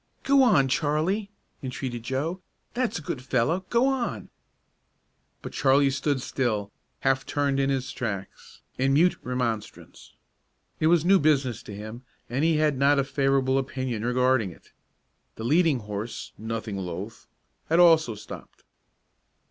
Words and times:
"Go 0.23 0.41
on, 0.41 0.67
Charlie!" 0.67 1.29
entreated 1.61 2.01
Joe; 2.01 2.41
"that's 2.73 2.97
a 2.97 3.03
good 3.03 3.21
fellow, 3.21 3.67
go 3.69 3.85
on!" 3.85 4.31
But 5.43 5.53
Charlie 5.53 5.91
stood 5.91 6.23
still, 6.23 6.71
half 7.01 7.23
turned 7.23 7.59
in 7.59 7.69
his 7.69 7.91
tracks, 7.91 8.63
in 8.79 8.93
mute 8.95 9.15
remonstrance. 9.21 10.13
It 10.79 10.87
was 10.87 11.05
new 11.05 11.19
business 11.19 11.61
to 11.61 11.75
him, 11.75 12.01
and 12.31 12.43
he 12.43 12.55
had 12.57 12.79
not 12.79 12.97
a 12.97 13.03
favorable 13.03 13.59
opinion 13.59 14.03
regarding 14.03 14.49
it. 14.49 14.71
The 15.35 15.43
leading 15.43 15.81
horse, 15.81 16.31
nothing 16.35 16.77
loath, 16.79 17.27
had 17.69 17.79
also 17.79 18.15
stopped. 18.15 18.63